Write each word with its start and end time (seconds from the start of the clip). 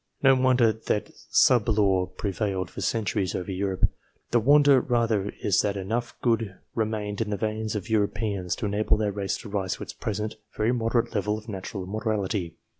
No 0.23 0.33
wonder 0.33 0.73
that 0.73 1.11
club 1.45 1.69
law 1.69 2.07
prevailed 2.07 2.71
for 2.71 2.81
centuries 2.81 3.35
over 3.35 3.51
Europe; 3.51 3.87
the 4.31 4.39
wonder 4.39 4.81
rather 4.81 5.31
is 5.43 5.61
that 5.61 5.77
enough 5.77 6.15
good 6.23 6.55
remained 6.73 7.21
in 7.21 7.29
the 7.29 7.37
veins 7.37 7.75
of 7.75 7.87
Europeans 7.87 8.55
to 8.55 8.65
enable 8.65 8.97
their 8.97 9.11
race 9.11 9.37
to 9.37 9.49
rise 9.49 9.75
to 9.75 9.83
its 9.83 9.93
present 9.93 10.37
very 10.57 10.71
moderate 10.71 11.13
level 11.13 11.37
of 11.37 11.47
natural 11.47 11.85
morality. 11.85 12.55